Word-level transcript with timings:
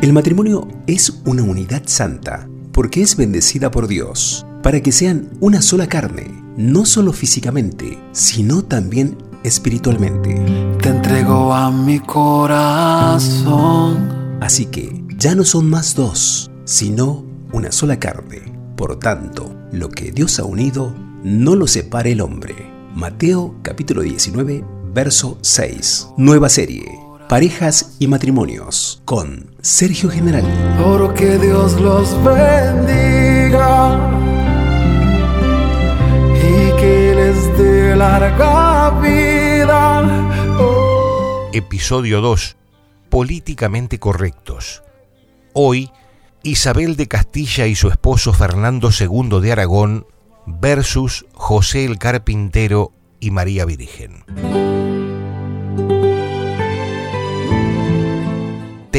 El 0.00 0.12
matrimonio 0.14 0.66
es 0.86 1.20
una 1.26 1.42
unidad 1.42 1.82
santa 1.84 2.48
porque 2.72 3.02
es 3.02 3.16
bendecida 3.16 3.70
por 3.70 3.86
Dios 3.86 4.46
para 4.62 4.80
que 4.80 4.92
sean 4.92 5.28
una 5.40 5.60
sola 5.60 5.88
carne, 5.88 6.42
no 6.56 6.86
solo 6.86 7.12
físicamente, 7.12 7.98
sino 8.12 8.62
también 8.62 9.18
espiritualmente. 9.44 10.34
Te 10.80 10.88
entrego 10.88 11.52
a 11.52 11.70
mi 11.70 12.00
corazón. 12.00 13.28
Así 14.40 14.64
que 14.64 15.04
ya 15.18 15.34
no 15.34 15.44
son 15.44 15.68
más 15.68 15.94
dos, 15.94 16.50
sino 16.64 17.26
una 17.52 17.70
sola 17.70 17.98
carne. 17.98 18.40
Por 18.78 18.98
tanto, 18.98 19.54
lo 19.70 19.90
que 19.90 20.12
Dios 20.12 20.38
ha 20.38 20.44
unido, 20.44 20.94
no 21.22 21.56
lo 21.56 21.66
separe 21.66 22.12
el 22.12 22.22
hombre. 22.22 22.54
Mateo 22.94 23.56
capítulo 23.60 24.00
19, 24.00 24.64
verso 24.94 25.36
6. 25.42 26.08
Nueva 26.16 26.48
serie. 26.48 27.09
Parejas 27.30 27.94
y 28.00 28.08
matrimonios 28.08 29.02
con 29.04 29.54
Sergio 29.62 30.10
General. 30.10 30.42
Oro 30.84 31.14
que 31.14 31.38
Dios 31.38 31.80
los 31.80 32.10
bendiga 32.24 34.00
y 36.34 36.80
que 36.80 37.14
les 37.14 37.56
dé 37.56 37.94
larga 37.94 38.98
vida. 39.00 40.58
Oh. 40.58 41.48
Episodio 41.52 42.20
2. 42.20 42.56
Políticamente 43.08 44.00
correctos. 44.00 44.82
Hoy, 45.52 45.92
Isabel 46.42 46.96
de 46.96 47.06
Castilla 47.06 47.68
y 47.68 47.76
su 47.76 47.90
esposo 47.90 48.32
Fernando 48.32 48.90
II 48.90 49.40
de 49.40 49.52
Aragón 49.52 50.04
versus 50.46 51.26
José 51.34 51.84
el 51.84 51.96
Carpintero 51.96 52.90
y 53.20 53.30
María 53.30 53.66
Virgen. 53.66 54.24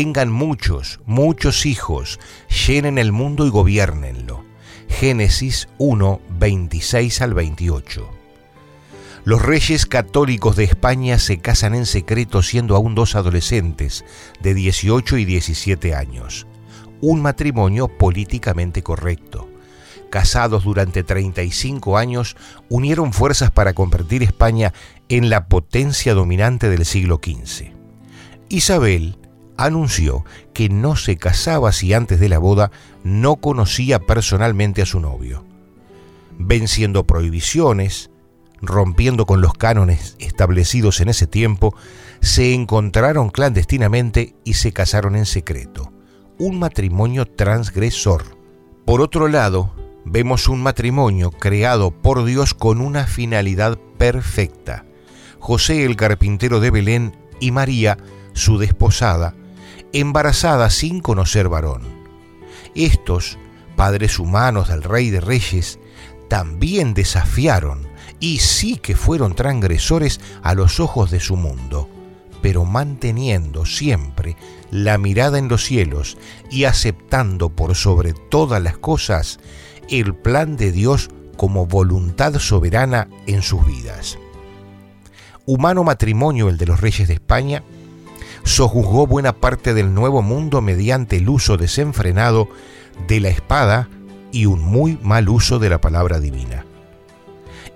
Tengan 0.01 0.31
muchos, 0.31 0.99
muchos 1.05 1.67
hijos, 1.67 2.19
llenen 2.65 2.97
el 2.97 3.11
mundo 3.11 3.45
y 3.45 3.51
gobiernenlo. 3.51 4.43
Génesis 4.89 5.69
1, 5.77 6.19
26 6.39 7.21
al 7.21 7.35
28. 7.35 8.09
Los 9.25 9.43
reyes 9.43 9.85
católicos 9.85 10.55
de 10.55 10.63
España 10.63 11.19
se 11.19 11.37
casan 11.37 11.75
en 11.75 11.85
secreto 11.85 12.41
siendo 12.41 12.75
aún 12.75 12.95
dos 12.95 13.13
adolescentes 13.13 14.03
de 14.39 14.55
18 14.55 15.17
y 15.17 15.25
17 15.25 15.93
años. 15.93 16.47
Un 16.99 17.21
matrimonio 17.21 17.87
políticamente 17.87 18.81
correcto 18.81 19.49
casados 20.09 20.63
durante 20.63 21.03
35 21.03 21.97
años, 21.97 22.35
unieron 22.69 23.13
fuerzas 23.13 23.51
para 23.51 23.73
convertir 23.73 24.23
España 24.23 24.73
en 25.09 25.29
la 25.29 25.47
potencia 25.47 26.15
dominante 26.15 26.69
del 26.69 26.85
siglo 26.85 27.21
XV. 27.23 27.71
Isabel 28.49 29.20
anunció 29.65 30.25
que 30.53 30.69
no 30.69 30.95
se 30.95 31.17
casaba 31.17 31.71
si 31.71 31.93
antes 31.93 32.19
de 32.19 32.29
la 32.29 32.39
boda 32.39 32.71
no 33.03 33.37
conocía 33.37 33.99
personalmente 33.99 34.81
a 34.81 34.85
su 34.85 34.99
novio. 34.99 35.45
Venciendo 36.37 37.05
prohibiciones, 37.05 38.09
rompiendo 38.61 39.25
con 39.25 39.41
los 39.41 39.53
cánones 39.53 40.15
establecidos 40.19 41.01
en 41.01 41.09
ese 41.09 41.27
tiempo, 41.27 41.75
se 42.21 42.53
encontraron 42.53 43.29
clandestinamente 43.29 44.35
y 44.43 44.53
se 44.53 44.71
casaron 44.71 45.15
en 45.15 45.25
secreto. 45.25 45.91
Un 46.37 46.59
matrimonio 46.59 47.25
transgresor. 47.25 48.37
Por 48.85 49.01
otro 49.01 49.27
lado, 49.27 49.73
vemos 50.05 50.47
un 50.47 50.61
matrimonio 50.61 51.31
creado 51.31 51.91
por 51.91 52.23
Dios 52.25 52.53
con 52.53 52.81
una 52.81 53.05
finalidad 53.05 53.77
perfecta. 53.97 54.85
José 55.39 55.85
el 55.85 55.95
carpintero 55.95 56.59
de 56.59 56.71
Belén 56.71 57.15
y 57.39 57.51
María, 57.51 57.97
su 58.33 58.57
desposada, 58.57 59.35
embarazada 59.93 60.69
sin 60.69 61.01
conocer 61.01 61.49
varón. 61.49 61.83
Estos, 62.75 63.37
padres 63.75 64.19
humanos 64.19 64.69
del 64.69 64.83
Rey 64.83 65.09
de 65.09 65.21
Reyes, 65.21 65.79
también 66.27 66.93
desafiaron 66.93 67.87
y 68.19 68.39
sí 68.39 68.77
que 68.77 68.95
fueron 68.95 69.35
transgresores 69.35 70.21
a 70.43 70.53
los 70.53 70.79
ojos 70.79 71.11
de 71.11 71.19
su 71.19 71.35
mundo, 71.35 71.89
pero 72.41 72.63
manteniendo 72.63 73.65
siempre 73.65 74.37
la 74.69 74.97
mirada 74.97 75.37
en 75.37 75.49
los 75.49 75.65
cielos 75.65 76.17
y 76.49 76.63
aceptando 76.63 77.49
por 77.49 77.75
sobre 77.75 78.13
todas 78.13 78.61
las 78.61 78.77
cosas 78.77 79.39
el 79.89 80.15
plan 80.15 80.55
de 80.55 80.71
Dios 80.71 81.09
como 81.35 81.65
voluntad 81.65 82.35
soberana 82.39 83.09
en 83.27 83.41
sus 83.41 83.65
vidas. 83.65 84.17
Humano 85.45 85.83
matrimonio 85.83 86.49
el 86.49 86.57
de 86.57 86.67
los 86.67 86.79
reyes 86.79 87.07
de 87.07 87.15
España, 87.15 87.63
sojuzgó 88.43 89.07
buena 89.07 89.33
parte 89.33 89.73
del 89.73 89.93
nuevo 89.93 90.21
mundo 90.21 90.61
mediante 90.61 91.17
el 91.17 91.29
uso 91.29 91.57
desenfrenado 91.57 92.49
de 93.07 93.19
la 93.19 93.29
espada 93.29 93.89
y 94.31 94.45
un 94.45 94.61
muy 94.61 94.97
mal 95.01 95.29
uso 95.29 95.59
de 95.59 95.69
la 95.69 95.81
palabra 95.81 96.19
divina. 96.19 96.65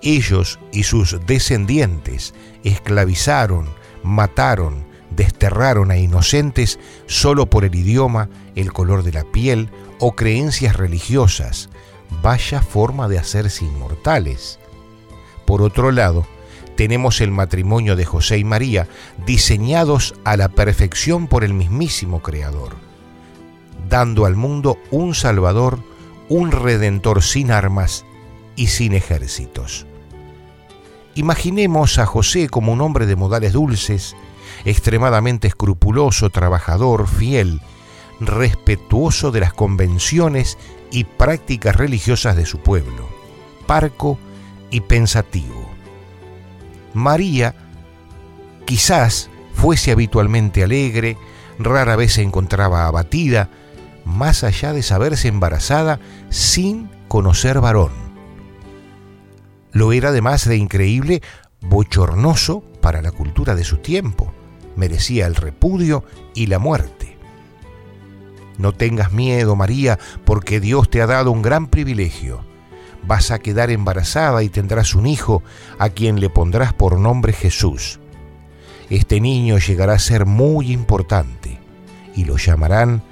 Ellos 0.02 0.58
y 0.72 0.82
sus 0.82 1.18
descendientes 1.26 2.34
esclavizaron, 2.64 3.66
mataron, 4.02 4.86
desterraron 5.10 5.90
a 5.90 5.96
inocentes 5.96 6.78
solo 7.06 7.46
por 7.46 7.64
el 7.64 7.74
idioma, 7.74 8.28
el 8.54 8.72
color 8.72 9.02
de 9.02 9.12
la 9.12 9.24
piel 9.24 9.70
o 9.98 10.14
creencias 10.14 10.76
religiosas, 10.76 11.70
vaya 12.22 12.60
forma 12.60 13.08
de 13.08 13.18
hacerse 13.18 13.64
inmortales. 13.64 14.58
Por 15.44 15.62
otro 15.62 15.90
lado, 15.92 16.26
tenemos 16.76 17.20
el 17.20 17.30
matrimonio 17.30 17.96
de 17.96 18.04
José 18.04 18.38
y 18.38 18.44
María, 18.44 18.86
diseñados 19.26 20.14
a 20.24 20.36
la 20.36 20.48
perfección 20.48 21.26
por 21.26 21.42
el 21.42 21.54
mismísimo 21.54 22.20
Creador, 22.20 22.76
dando 23.88 24.26
al 24.26 24.36
mundo 24.36 24.78
un 24.90 25.14
Salvador, 25.14 25.80
un 26.28 26.52
Redentor 26.52 27.22
sin 27.22 27.50
armas 27.50 28.04
y 28.54 28.68
sin 28.68 28.94
ejércitos. 28.94 29.86
Imaginemos 31.14 31.98
a 31.98 32.06
José 32.06 32.48
como 32.48 32.72
un 32.72 32.82
hombre 32.82 33.06
de 33.06 33.16
modales 33.16 33.54
dulces, 33.54 34.14
extremadamente 34.66 35.48
escrupuloso, 35.48 36.28
trabajador, 36.28 37.08
fiel, 37.08 37.62
respetuoso 38.20 39.30
de 39.30 39.40
las 39.40 39.54
convenciones 39.54 40.58
y 40.90 41.04
prácticas 41.04 41.76
religiosas 41.76 42.36
de 42.36 42.44
su 42.44 42.58
pueblo, 42.58 43.08
parco 43.66 44.18
y 44.70 44.80
pensativo. 44.82 45.75
María 46.96 47.54
quizás 48.64 49.30
fuese 49.52 49.92
habitualmente 49.92 50.64
alegre, 50.64 51.18
rara 51.58 51.94
vez 51.94 52.14
se 52.14 52.22
encontraba 52.22 52.86
abatida, 52.86 53.50
más 54.04 54.44
allá 54.44 54.72
de 54.72 54.82
saberse 54.82 55.28
embarazada 55.28 56.00
sin 56.30 56.88
conocer 57.08 57.60
varón. 57.60 57.92
Lo 59.72 59.92
era 59.92 60.08
además 60.08 60.48
de 60.48 60.56
increíble, 60.56 61.22
bochornoso 61.60 62.62
para 62.80 63.02
la 63.02 63.12
cultura 63.12 63.54
de 63.54 63.64
su 63.64 63.76
tiempo, 63.76 64.32
merecía 64.74 65.26
el 65.26 65.34
repudio 65.34 66.02
y 66.34 66.46
la 66.46 66.58
muerte. 66.58 67.18
No 68.56 68.72
tengas 68.72 69.12
miedo, 69.12 69.54
María, 69.54 69.98
porque 70.24 70.60
Dios 70.60 70.88
te 70.88 71.02
ha 71.02 71.06
dado 71.06 71.30
un 71.30 71.42
gran 71.42 71.66
privilegio. 71.66 72.55
Vas 73.06 73.30
a 73.30 73.38
quedar 73.38 73.70
embarazada 73.70 74.42
y 74.42 74.48
tendrás 74.48 74.94
un 74.94 75.06
hijo 75.06 75.42
a 75.78 75.90
quien 75.90 76.20
le 76.20 76.28
pondrás 76.28 76.72
por 76.72 76.98
nombre 76.98 77.32
Jesús. 77.32 78.00
Este 78.90 79.20
niño 79.20 79.58
llegará 79.58 79.94
a 79.94 79.98
ser 79.98 80.26
muy 80.26 80.72
importante 80.72 81.58
y 82.14 82.24
lo 82.24 82.36
llamarán 82.36 83.02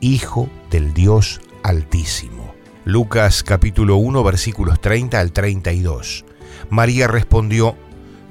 Hijo 0.00 0.48
del 0.70 0.92
Dios 0.92 1.40
Altísimo. 1.62 2.54
Lucas 2.84 3.42
capítulo 3.42 3.96
1 3.96 4.22
versículos 4.22 4.80
30 4.80 5.18
al 5.18 5.32
32. 5.32 6.24
María 6.70 7.08
respondió, 7.08 7.76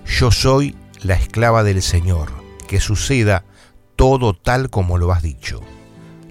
Yo 0.06 0.32
soy 0.32 0.76
la 1.02 1.16
esclava 1.16 1.64
del 1.64 1.82
Señor, 1.82 2.30
que 2.68 2.80
suceda 2.80 3.44
todo 3.96 4.34
tal 4.34 4.70
como 4.70 4.98
lo 4.98 5.12
has 5.12 5.22
dicho. 5.22 5.62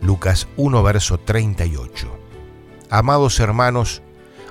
Lucas 0.01 0.49
1, 0.57 0.83
verso 0.83 1.19
38. 1.19 2.19
Amados 2.91 3.41
hermanos, 3.41 4.03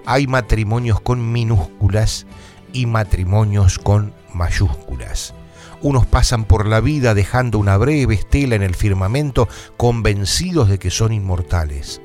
hay 0.06 0.27
matrimonios 0.27 1.01
con 1.01 1.31
minúsculas 1.31 2.25
y 2.74 2.86
matrimonios 2.86 3.80
con 3.80 4.13
mayúsculas. 4.33 5.33
Unos 5.81 6.06
pasan 6.06 6.45
por 6.45 6.68
la 6.68 6.80
vida 6.80 7.13
dejando 7.13 7.57
una 7.57 7.77
breve 7.77 8.15
estela 8.15 8.56
en 8.56 8.63
el 8.63 8.75
firmamento 8.75 9.48
convencidos 9.77 10.69
de 10.69 10.77
que 10.80 10.92
son 10.92 11.12
inmortales. 11.12 12.01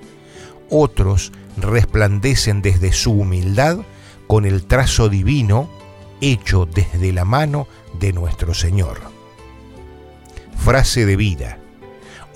Otros 0.70 1.32
resplandecen 1.56 2.62
desde 2.62 2.92
su 2.92 3.12
humildad 3.12 3.78
con 4.26 4.44
el 4.44 4.64
trazo 4.66 5.08
divino 5.08 5.68
hecho 6.20 6.66
desde 6.66 7.12
la 7.12 7.24
mano 7.24 7.68
de 8.00 8.12
nuestro 8.12 8.54
Señor. 8.54 8.98
Frase 10.56 11.04
de 11.04 11.16
vida 11.16 11.58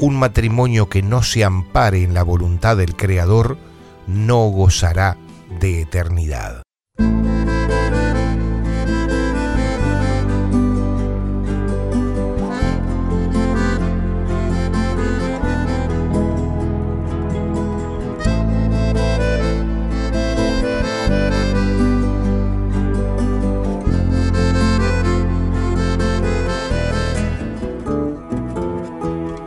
un 0.01 0.17
matrimonio 0.17 0.89
que 0.89 1.03
no 1.03 1.23
se 1.23 1.45
ampare 1.45 2.03
en 2.03 2.15
la 2.15 2.23
voluntad 2.23 2.77
del 2.79 2.97
Creador 2.97 3.59
no 4.07 4.49
gozará 4.49 5.19
de 5.59 5.83
eternidad. 5.83 6.63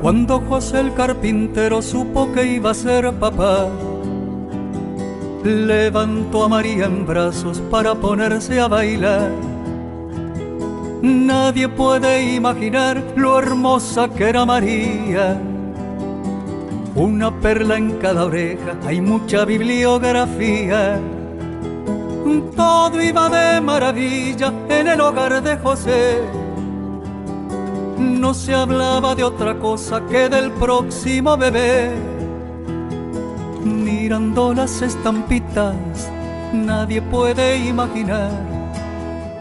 Cuando 0.02 0.42
José 0.42 0.82
el 0.82 0.94
carpintero 0.94 1.82
supo 1.82 2.34
que 2.34 2.46
iba 2.46 2.72
a 2.72 2.74
ser 2.74 3.14
papá, 3.14 3.70
levantó 5.44 6.46
a 6.46 6.50
María 6.50 6.86
en 6.86 7.06
brazos 7.06 7.62
para 7.70 7.96
ponerse 7.96 8.60
a 8.60 8.68
bailar. 8.68 9.30
Nadie 11.02 11.68
puede 11.68 12.34
imaginar 12.36 13.04
lo 13.16 13.40
hermosa 13.40 14.08
que 14.08 14.30
era 14.30 14.46
María. 14.46 15.38
Una 16.96 17.32
perla 17.42 17.78
en 17.78 17.92
cada 17.98 18.26
oreja, 18.26 18.78
hay 18.86 19.02
mucha 19.02 19.44
bibliografía. 19.44 21.00
Todo 22.56 23.02
iba 23.02 23.30
de 23.30 23.60
maravilla 23.60 24.54
en 24.70 24.88
el 24.88 25.02
hogar 25.02 25.42
de 25.44 25.58
José. 25.58 26.22
No 27.98 28.34
se 28.34 28.54
hablaba 28.54 29.16
de 29.16 29.24
otra 29.24 29.60
cosa 29.60 30.06
que 30.06 30.30
del 30.30 30.52
próximo 30.52 31.36
bebé 31.36 32.13
mirando 34.04 34.54
las 34.54 34.82
estampitas, 34.82 36.12
nadie 36.52 37.02
puede 37.02 37.56
imaginar 37.56 38.32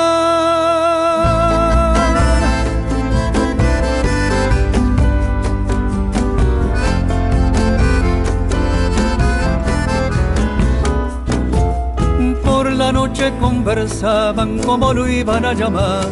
Por 12.43 12.71
la 12.71 12.91
noche 12.91 13.31
conversaban 13.39 14.57
como 14.65 14.93
lo 14.93 15.07
iban 15.07 15.45
a 15.45 15.53
llamar 15.53 16.07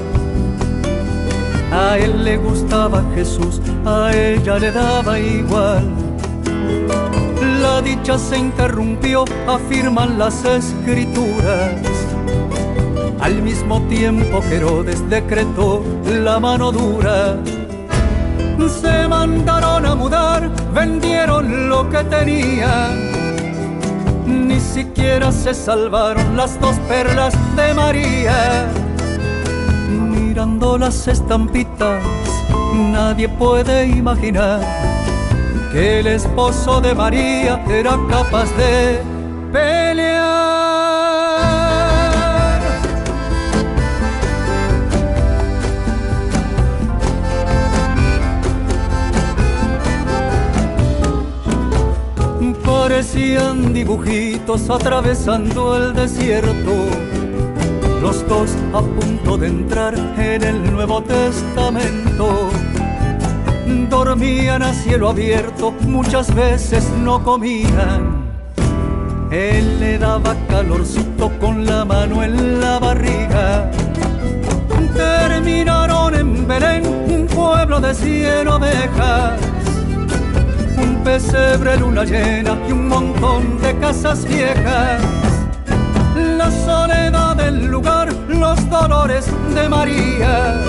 a 1.75 1.98
él 1.98 2.24
le 2.24 2.38
gustaba 2.38 3.04
Jesús, 3.13 3.60
a 3.86 4.12
ella 4.14 4.58
le 4.58 4.72
daba 4.72 5.20
igual. 5.20 5.88
La 7.62 7.82
dicha 7.82 8.18
se 8.18 8.38
interrumpió, 8.38 9.26
afirman 9.48 10.18
las 10.18 10.44
escrituras. 10.46 11.74
Al 13.20 13.42
mismo 13.42 13.82
tiempo 13.88 14.42
que 14.42 14.56
Herodes 14.56 15.08
decretó 15.10 15.84
la 16.06 16.40
mano 16.40 16.72
dura. 16.72 17.38
Se 18.82 19.08
mandaron 19.08 19.86
a 19.86 19.96
mudar, 19.96 20.50
vendieron 20.74 21.70
lo 21.70 21.90
que 21.90 22.04
tenían. 22.06 23.12
Ni 24.26 24.60
siquiera 24.60 25.31
se 25.31 25.54
salvaron 25.54 26.36
las 26.36 26.60
dos 26.60 26.76
perlas 26.88 27.34
de 27.56 27.74
María 27.74 28.68
mirando 30.36 30.78
las 30.78 31.08
estampitas, 31.08 32.04
nadie 32.75 33.27
puede 33.30 33.88
imaginar 33.88 34.60
que 35.72 36.00
el 36.00 36.07
esposo 36.07 36.81
de 36.81 36.94
María 36.94 37.63
era 37.69 37.98
capaz 38.10 38.50
de 38.57 39.01
pelear. 39.51 40.36
Parecían 52.63 53.74
dibujitos 53.74 54.69
atravesando 54.69 55.75
el 55.75 55.94
desierto 55.94 56.71
los 58.06 58.28
dos 58.28 58.51
a 58.71 58.81
punto 58.81 59.36
de 59.36 59.48
entrar 59.48 59.95
en 60.18 60.44
el 60.44 60.71
Nuevo 60.71 61.01
Testamento. 61.01 62.25
Dormían 64.16 64.64
a 64.64 64.74
cielo 64.74 65.10
abierto, 65.10 65.74
muchas 65.82 66.34
veces 66.34 66.90
no 67.04 67.22
comían. 67.22 68.24
Él 69.30 69.78
le 69.82 69.98
daba 69.98 70.38
calorcito 70.48 71.30
con 71.38 71.66
la 71.66 71.84
mano 71.84 72.24
en 72.24 72.62
la 72.62 72.80
barriga. 72.80 73.70
Terminaron 74.96 76.16
en 76.16 76.48
Belén, 76.48 76.88
un 76.88 77.28
pueblo 77.28 77.82
de 77.82 77.94
cien 77.94 78.48
ovejas. 78.48 79.38
Un 80.78 81.04
pesebre, 81.04 81.76
luna 81.76 82.06
llena 82.06 82.58
y 82.70 82.72
un 82.72 82.88
montón 82.88 83.60
de 83.62 83.78
casas 83.80 84.24
viejas 84.24 85.02
la 86.16 86.50
soledad 86.50 87.36
del 87.36 87.66
lugar, 87.66 88.14
los 88.30 88.70
dolores 88.70 89.26
de 89.54 89.68
María. 89.68 90.62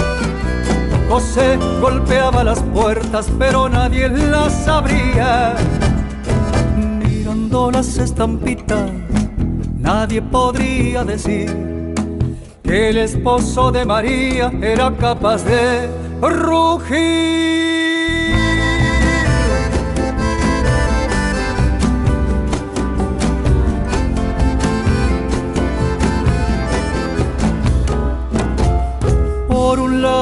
José 1.08 1.56
golpeaba 1.81 2.43
las 2.43 2.61
puertas, 2.75 3.31
pero 3.38 3.69
nadie 3.69 4.08
las 4.08 4.67
abría. 4.67 5.55
Mirando 6.76 7.70
las 7.70 7.97
estampitas, 7.99 8.91
nadie 9.79 10.20
podría 10.20 11.05
decir 11.05 11.94
que 12.62 12.88
el 12.88 12.99
esposo 12.99 13.70
de 13.70 13.85
María 13.85 14.53
era 14.61 14.91
capaz 14.97 15.44
de 15.44 15.88
rugir. 16.20 17.86